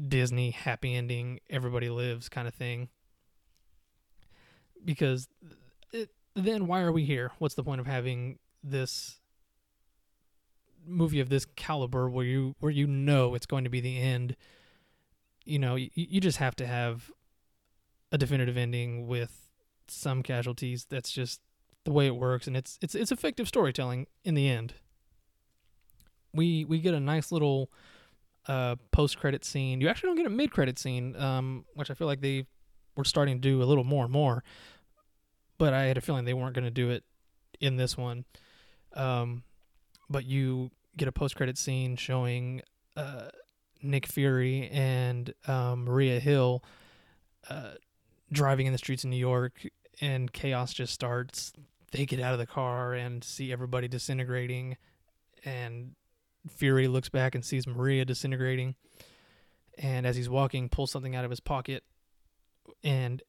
[0.09, 2.89] Disney happy ending everybody lives kind of thing.
[4.85, 5.29] Because
[5.93, 7.33] it, then why are we here?
[7.39, 9.21] What's the point of having this
[10.87, 14.37] movie of this caliber where you where you know it's going to be the end
[15.45, 17.11] you know, you, you just have to have
[18.13, 19.51] a definitive ending with
[19.89, 20.87] some casualties.
[20.89, 21.41] That's just
[21.85, 24.75] the way it works, and it's it's it's effective storytelling in the end.
[26.33, 27.71] we we get a nice little
[28.47, 29.81] uh, post credit scene.
[29.81, 32.47] You actually don't get a mid credit scene, um, which I feel like they
[32.97, 34.43] were starting to do a little more and more.
[35.59, 37.05] But I had a feeling they weren't going to do it
[37.61, 38.25] in this one.
[38.95, 39.43] Um,
[40.09, 42.63] but you get a post credit scene showing
[42.97, 43.29] uh,
[43.83, 46.63] Nick Fury and um, Maria Hill
[47.49, 47.73] uh,
[48.33, 49.67] driving in the streets of New York,
[50.01, 51.53] and chaos just starts.
[51.93, 54.77] They get out of the car and see everybody disintegrating,
[55.45, 55.95] and
[56.49, 58.75] Fury looks back and sees Maria disintegrating.
[59.79, 61.85] And as he's walking, pulls something out of his pocket
[62.83, 63.23] and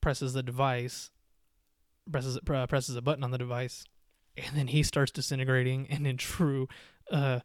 [0.00, 1.10] presses the device,
[2.10, 3.84] presses uh, presses a button on the device,
[4.36, 5.86] and then he starts disintegrating.
[5.90, 6.68] And in true,
[7.10, 7.40] uh,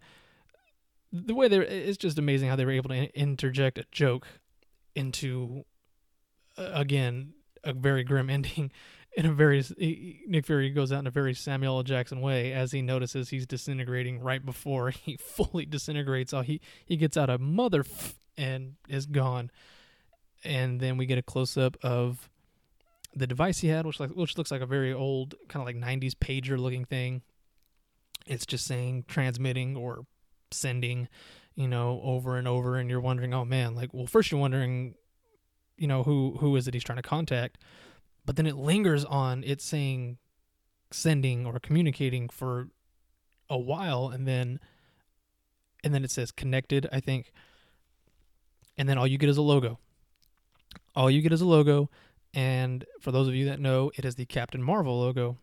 [1.12, 4.28] the way they it's just amazing how they were able to interject a joke
[4.95, 5.65] into,
[6.58, 8.72] uh, again, a very grim ending
[9.13, 9.63] in a very
[10.28, 11.84] Nick Fury goes out in a very Samuel L.
[11.84, 16.34] Jackson way as he notices he's disintegrating right before he fully disintegrates.
[16.34, 19.52] Oh, he he gets out a mother f- and is gone,
[20.43, 22.30] and then we get a close up of
[23.15, 25.75] the device he had, which like which looks like a very old kind of like
[25.75, 27.21] '90s pager looking thing.
[28.25, 30.06] It's just saying transmitting or
[30.52, 31.08] sending,
[31.56, 34.95] you know, over and over, and you're wondering, oh man, like well, first you're wondering,
[35.78, 37.58] you know, who who is it he's trying to contact?
[38.25, 40.17] But then it lingers on it saying
[40.91, 42.69] sending or communicating for
[43.49, 44.60] a while and then
[45.84, 47.32] and then it says connected i think.
[48.78, 49.80] And then all you get is a logo
[50.95, 51.89] all you get is a logo
[52.34, 55.38] and for those of you that know it is the captain marvel logo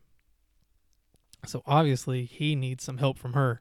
[1.46, 3.61] so obviously he needs some help from her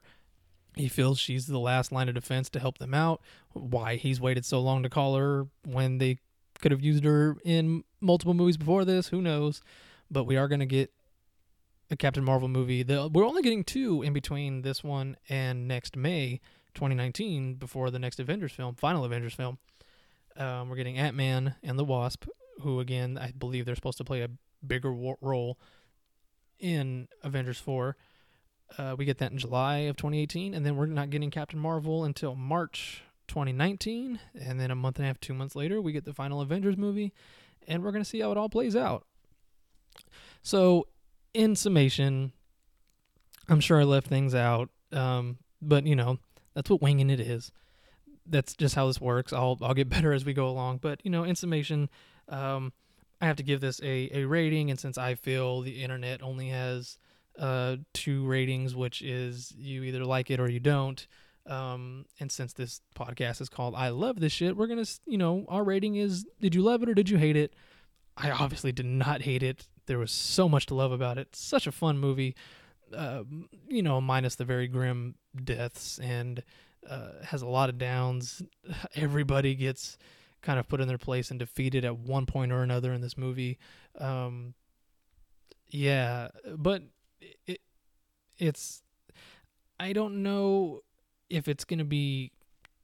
[0.75, 3.21] he feels she's the last line of defense to help them out
[3.53, 6.19] why he's waited so long to call her when they
[6.61, 9.09] could have used her in multiple movies before this.
[9.09, 9.61] Who knows?
[10.09, 10.91] But we are going to get
[11.89, 12.83] a Captain Marvel movie.
[12.83, 16.41] The, we're only getting two in between this one and next May
[16.73, 19.57] 2019 before the next Avengers film, final Avengers film.
[20.37, 22.25] Um, we're getting Ant Man and the Wasp,
[22.61, 24.29] who again I believe they're supposed to play a
[24.65, 25.57] bigger wo- role
[26.59, 27.95] in Avengers 4.
[28.77, 32.03] Uh, we get that in July of 2018, and then we're not getting Captain Marvel
[32.03, 36.05] until March 2019, and then a month and a half, two months later, we get
[36.05, 37.13] the final Avengers movie,
[37.67, 39.05] and we're to see how it all plays out.
[40.41, 40.87] So,
[41.33, 42.31] in summation,
[43.47, 46.17] I'm sure I left things out, um, but you know,
[46.53, 47.51] that's what winging it is.
[48.25, 49.33] That's just how this works.
[49.33, 51.89] I'll I'll get better as we go along, but you know, in summation,
[52.29, 52.73] um,
[53.21, 56.49] I have to give this a, a rating, and since I feel the internet only
[56.49, 56.97] has
[57.39, 61.05] uh, two ratings, which is you either like it or you don't,
[61.47, 65.45] um, and since this podcast is called I Love This Shit, we're to, you know,
[65.47, 67.53] our rating is Did you love it or did you hate it?
[68.17, 69.67] I obviously did not hate it.
[69.85, 71.35] There was so much to love about it.
[71.35, 72.35] Such a fun movie,
[72.95, 73.23] uh,
[73.67, 76.43] you know, minus the very grim deaths and
[76.89, 78.41] uh, has a lot of downs.
[78.95, 79.97] Everybody gets
[80.41, 83.17] kind of put in their place and defeated at one point or another in this
[83.17, 83.57] movie.
[83.97, 84.53] Um,
[85.69, 86.83] yeah, but
[87.47, 87.61] it,
[88.37, 88.83] it's
[89.79, 90.81] I don't know
[91.29, 92.31] if it's going to be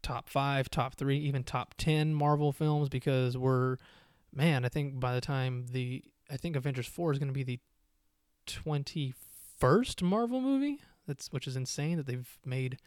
[0.02, 3.78] top five, top three, even top 10 Marvel films because we're,
[4.34, 7.44] man, I think by the time the, I think Avengers 4 is going to be
[7.44, 7.60] the
[8.48, 10.80] 21st Marvel movie.
[11.08, 12.78] That's, which is insane that they've made,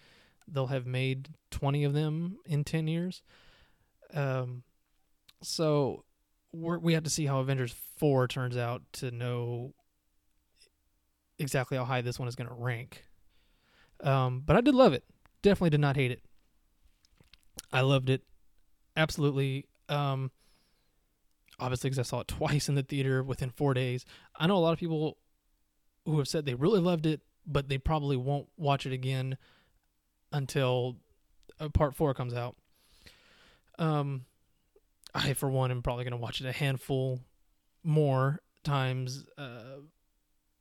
[0.47, 3.23] they'll have made 20 of them in 10 years.
[4.13, 4.63] Um,
[5.43, 6.05] so
[6.53, 9.75] we're, we have to see how Avengers 4 turns out to know
[11.39, 13.05] exactly how high this one is going to rank.
[14.03, 15.05] Um, but I did love it
[15.45, 16.23] definitely did not hate it.
[17.73, 18.23] I loved it.
[18.97, 19.67] Absolutely.
[19.89, 20.33] Um,
[21.61, 24.05] obviously, because I saw it twice in the theater within four days.
[24.35, 25.19] I know a lot of people
[26.07, 29.37] who have said they really loved it, but they probably won't watch it again
[30.35, 30.97] until
[31.59, 32.57] uh, part four comes out.
[33.79, 34.27] Um,
[35.15, 37.21] I, for one, am probably going to watch it a handful
[37.83, 39.79] more times uh,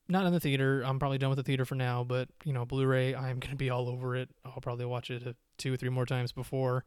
[0.07, 0.81] not in the theater.
[0.81, 3.69] I'm probably done with the theater for now, but you know, Blu-ray, I'm gonna be
[3.69, 4.29] all over it.
[4.45, 6.83] I'll probably watch it two or three more times before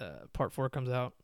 [0.00, 1.14] uh, part four comes out.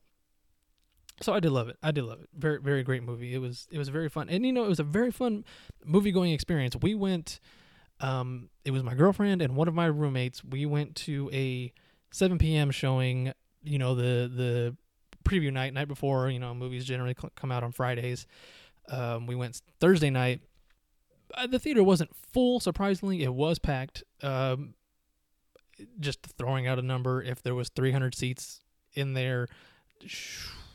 [1.20, 1.76] So I did love it.
[1.82, 2.28] I did love it.
[2.36, 3.34] Very, very great movie.
[3.34, 5.44] It was, it was very fun, and you know, it was a very fun
[5.84, 6.76] movie going experience.
[6.80, 7.40] We went.
[8.00, 10.44] Um, it was my girlfriend and one of my roommates.
[10.44, 11.72] We went to a
[12.10, 12.70] 7 p.m.
[12.70, 13.32] showing.
[13.62, 14.76] You know, the the
[15.24, 16.28] preview night, night before.
[16.28, 18.26] You know, movies generally come out on Fridays.
[18.90, 20.40] Um, we went Thursday night
[21.36, 22.60] uh, the theater wasn't full.
[22.60, 24.02] Surprisingly, it was packed.
[24.22, 24.74] Um,
[25.98, 28.60] just throwing out a number, if there was 300 seats
[28.94, 29.48] in there,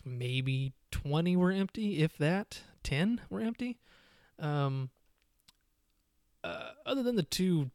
[0.04, 2.62] maybe 20 were empty, if that.
[2.84, 3.80] 10 were empty.
[4.40, 4.90] Um,
[6.44, 7.72] uh, other than the two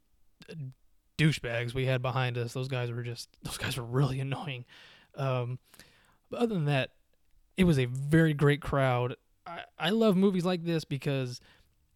[1.17, 2.53] douchebags we had behind us.
[2.53, 4.65] Those guys were just those guys were really annoying.
[5.15, 5.59] Um,
[6.29, 6.91] but other than that,
[7.57, 9.15] it was a very great crowd.
[9.47, 11.39] I, I love movies like this because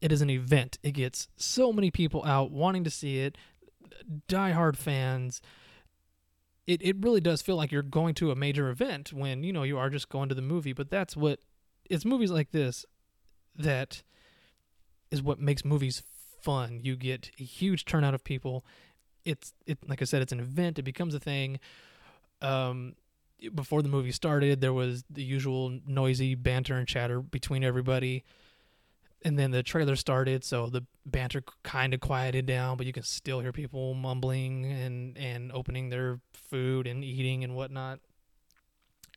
[0.02, 0.78] it is an event.
[0.84, 3.38] It gets so many people out wanting to see it,
[4.28, 5.42] diehard fans.
[6.68, 9.64] It it really does feel like you're going to a major event when you know
[9.64, 10.74] you are just going to the movie.
[10.74, 11.40] But that's what
[11.90, 12.86] it's movies like this
[13.56, 14.04] that
[15.12, 16.04] is what makes movies
[16.42, 16.80] fun.
[16.84, 18.66] You get a huge turnout of people.
[19.26, 20.80] It's it like I said, it's an event.
[20.80, 21.60] It becomes a thing.
[22.42, 22.96] Um,
[23.54, 28.24] before the movie started, there was the usual noisy banter and chatter between everybody.
[29.22, 33.04] And then the trailer started, so the banter kind of quieted down, but you can
[33.04, 38.00] still hear people mumbling and, and opening their food and eating and whatnot.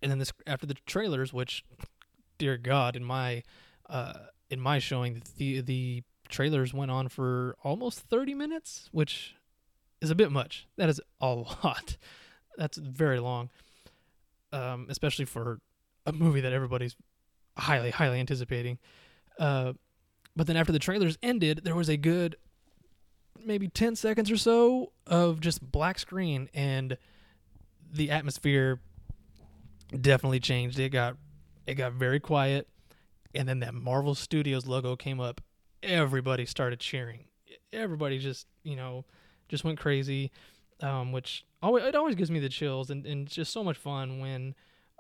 [0.03, 1.65] And then this after the trailers, which,
[2.37, 3.45] dear God, in my
[3.89, 4.15] uh,
[4.51, 6.03] in my showing, the the
[6.33, 9.37] trailers went on for almost 30 minutes, which
[10.01, 10.67] is a bit much.
[10.77, 11.27] That is a
[11.63, 11.97] lot.
[12.59, 13.51] That's very long
[14.53, 15.61] um, especially for
[16.07, 16.95] a movie that everybody's
[17.57, 18.79] highly, highly anticipating.
[19.39, 19.73] Uh,
[20.37, 22.37] but then after the trailers ended, there was a good
[23.45, 26.97] maybe 10 seconds or so of just black screen, and
[27.93, 28.81] the atmosphere
[30.01, 30.79] definitely changed.
[30.79, 31.17] It got
[31.67, 32.69] it got very quiet,
[33.35, 35.41] and then that Marvel Studios logo came up.
[35.83, 37.25] Everybody started cheering.
[37.73, 39.05] Everybody just you know
[39.49, 40.31] just went crazy
[40.83, 43.77] um, which always it always gives me the chills, and, and it's just so much
[43.77, 44.55] fun when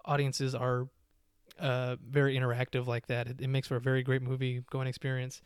[0.04, 0.88] audiences are
[1.58, 3.26] uh, very interactive like that.
[3.26, 5.42] It, it, makes for a very great movie going experience.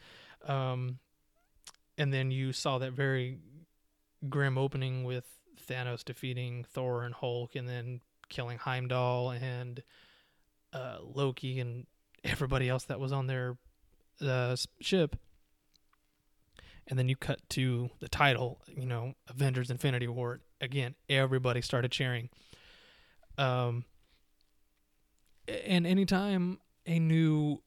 [0.47, 0.99] Um,
[1.99, 3.39] and then you saw that very
[4.29, 5.25] grim opening with
[5.69, 9.83] Thanos defeating Thor and Hulk, and then killing Heimdall and
[10.73, 11.87] uh, Loki and
[12.25, 13.57] everybody else that was on their
[14.21, 15.17] uh, ship
[16.89, 20.41] and then you cut to the title, you know, Avengers Infinity War.
[20.61, 22.29] Again, everybody started cheering.
[23.39, 23.85] Um,
[25.49, 27.63] and anytime a new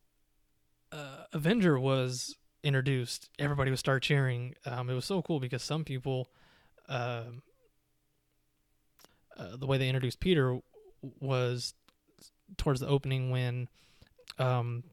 [0.92, 4.56] uh, Avenger was introduced, everybody would start cheering.
[4.66, 6.30] Um, it was so cool because some people,
[6.88, 7.24] uh,
[9.38, 10.60] uh, the way they introduced Peter
[11.20, 11.74] was
[12.58, 13.68] towards the opening when
[14.38, 14.84] um,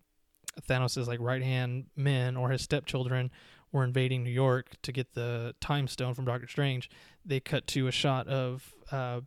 [0.69, 3.31] Thanos' like right hand men or his stepchildren
[3.73, 6.89] were invading New York to get the Time Stone from Doctor Strange,
[7.25, 9.21] they cut to a shot of uh,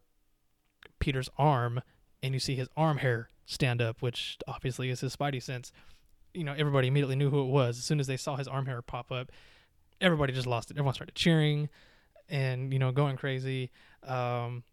[0.99, 1.81] Peter's arm,
[2.23, 5.71] and you see his arm hair stand up, which obviously is his Spidey sense.
[6.33, 7.77] You know, everybody immediately knew who it was.
[7.77, 9.31] As soon as they saw his arm hair pop up,
[9.99, 10.75] everybody just lost it.
[10.75, 11.69] Everyone started cheering
[12.29, 13.71] and, you know, going crazy.
[14.03, 14.63] Um,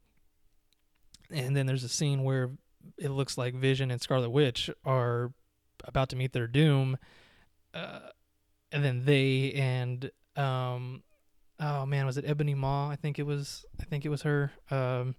[1.31, 2.51] and then there's a scene where
[2.99, 5.33] it looks like Vision and Scarlet Witch are
[5.85, 6.99] about to meet their doom.
[7.75, 8.01] Uh,
[8.73, 11.03] and then they and um
[11.61, 12.91] oh man was it ebony maw?
[12.91, 14.53] I think it was i think it was her.
[14.71, 15.15] Um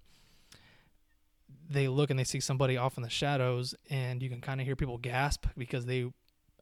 [1.70, 4.66] they look and they see somebody off in the shadows and you can kind of
[4.66, 6.10] hear people gasp because they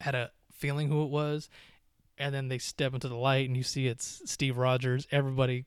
[0.01, 1.49] had a feeling who it was.
[2.17, 5.07] And then they step into the light and you see it's steve rogers.
[5.11, 5.65] Everybody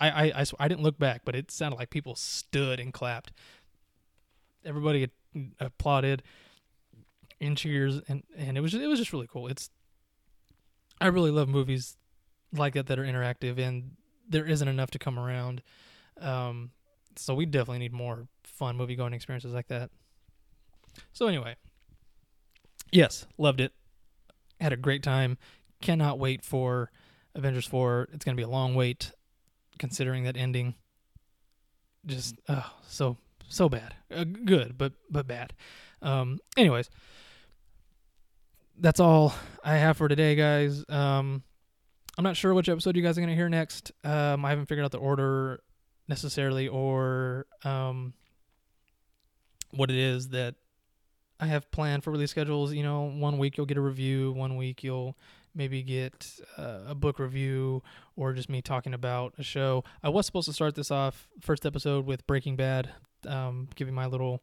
[0.00, 3.32] i i i, I didn't look back but it sounded like people stood and clapped.
[4.64, 5.08] Everybody
[5.60, 6.22] applauded
[7.40, 9.48] in cheers and and it was it was just really cool.
[9.48, 9.70] It's
[11.00, 11.96] I really love movies
[12.52, 13.92] like that that are interactive, and
[14.28, 15.62] there isn't enough to come around.
[16.20, 16.70] Um,
[17.16, 19.90] so we definitely need more fun movie going experiences like that.
[21.12, 21.56] So anyway,
[22.90, 23.72] yes, loved it.
[24.60, 25.38] Had a great time.
[25.80, 26.90] Cannot wait for
[27.34, 28.08] Avengers 4.
[28.12, 29.12] It's going to be a long wait
[29.78, 30.74] considering that ending.
[32.06, 33.16] Just oh, so
[33.48, 33.94] so bad.
[34.14, 35.52] Uh, good, but but bad.
[36.02, 36.90] Um anyways,
[38.78, 40.84] that's all I have for today, guys.
[40.88, 41.42] Um,
[42.16, 43.92] I'm not sure which episode you guys are to hear next.
[44.04, 45.62] Um, I haven't figured out the order
[46.08, 48.14] necessarily or um,
[49.70, 50.54] what it is that
[51.40, 52.72] I have planned for release schedules.
[52.72, 55.16] You know, one week you'll get a review, one week you'll
[55.54, 57.82] maybe get uh, a book review
[58.16, 59.84] or just me talking about a show.
[60.02, 62.90] I was supposed to start this off first episode with Breaking Bad,
[63.26, 64.42] um, giving my little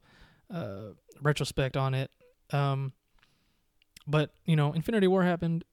[0.54, 2.12] uh, retrospect on it.
[2.52, 2.94] Um,
[4.08, 5.64] but you know, Infinity War happened.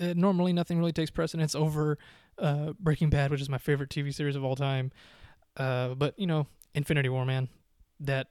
[0.00, 1.98] Uh, normally, nothing really takes precedence over
[2.38, 4.90] uh, Breaking Bad, which is my favorite TV series of all time.
[5.56, 7.48] Uh, but you know, Infinity War, man,
[8.00, 8.28] that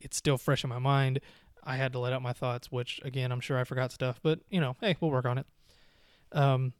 [0.00, 1.20] it's still fresh in my mind.
[1.64, 4.40] I had to let out my thoughts, which again, I'm sure I forgot stuff, but
[4.50, 5.46] you know, hey, we'll work on it.
[6.32, 6.72] Um.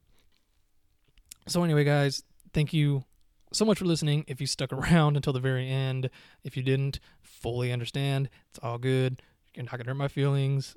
[1.46, 3.04] So anyway, guys, thank you
[3.52, 4.24] so much for listening.
[4.26, 6.10] If you stuck around until the very end,
[6.44, 8.28] if you didn't, fully understand.
[8.50, 9.22] It's all good.
[9.54, 10.76] You're not gonna hurt my feelings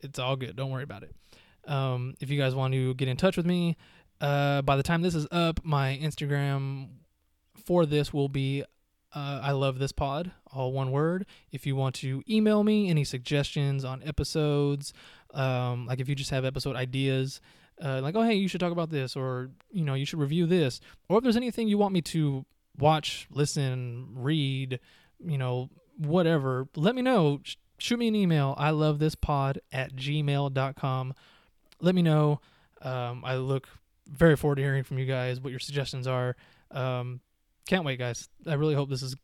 [0.00, 0.56] it's all good.
[0.56, 1.14] Don't worry about it.
[1.66, 3.76] Um, if you guys want to get in touch with me,
[4.18, 6.88] Uh, by the time this is up, my Instagram
[7.66, 8.64] for this will be
[9.14, 11.26] uh, I love this pod, all one word.
[11.52, 14.94] If you want to email me any suggestions on episodes,
[15.34, 17.40] um, like if you just have episode ideas,
[17.82, 20.46] uh, like, oh, hey, you should talk about this, or, you know, you should review
[20.46, 22.44] this, or if there's anything you want me to
[22.78, 24.80] watch, listen, read,
[25.18, 25.68] you know,
[25.98, 27.40] whatever, let me know.
[27.78, 28.54] Sh- shoot me an email.
[28.58, 31.14] I love this pod at gmail.com.
[31.80, 32.40] Let me know.
[32.82, 33.68] Um, I look
[34.06, 36.36] very forward to hearing from you guys what your suggestions are.
[36.70, 37.20] Um,
[37.66, 38.28] can't wait, guys.
[38.46, 39.16] I really hope this is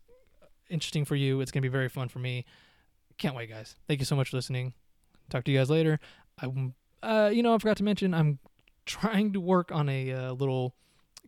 [0.68, 1.40] interesting for you.
[1.40, 2.44] It's going to be very fun for me.
[3.18, 3.76] Can't wait, guys.
[3.86, 4.74] Thank you so much for listening.
[5.30, 6.00] Talk to you guys later.
[6.40, 6.48] I,
[7.02, 8.38] uh, you know, I forgot to mention I'm
[8.86, 10.74] trying to work on a uh, little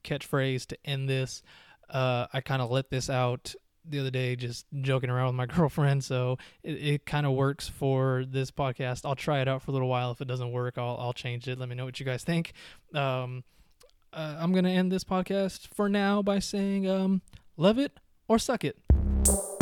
[0.02, 1.42] catchphrase to end this.
[1.88, 3.54] Uh, I kind of let this out
[3.84, 6.04] the other day, just joking around with my girlfriend.
[6.04, 9.04] So it, it kind of works for this podcast.
[9.04, 10.10] I'll try it out for a little while.
[10.10, 11.58] If it doesn't work, I'll I'll change it.
[11.58, 12.52] Let me know what you guys think.
[12.94, 13.44] Um,
[14.12, 17.22] uh, I'm gonna end this podcast for now by saying, um,
[17.56, 18.78] love it or suck it.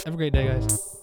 [0.04, 1.01] Have a great day, guys.